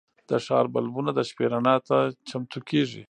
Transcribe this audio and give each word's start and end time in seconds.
د 0.29 0.31
ښار 0.45 0.65
بلبونه 0.73 1.11
د 1.13 1.19
شپې 1.29 1.45
رڼا 1.53 1.75
ته 1.87 1.97
چمتو 2.29 2.59
کېږي. 2.69 2.99